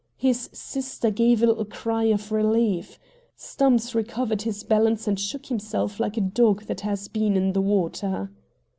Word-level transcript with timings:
His 0.17 0.49
sister 0.51 1.11
gave 1.11 1.43
a 1.43 1.45
little 1.45 1.63
cry 1.63 2.05
of 2.05 2.31
relief. 2.31 2.97
Stumps 3.35 3.93
recovered 3.93 4.41
his 4.41 4.63
balance 4.63 5.07
and 5.07 5.19
shook 5.19 5.45
himself 5.45 5.99
like 5.99 6.17
a 6.17 6.21
dog 6.21 6.63
that 6.63 6.81
has 6.81 7.07
been 7.07 7.37
in 7.37 7.53
the 7.53 7.61
water. 7.61 8.31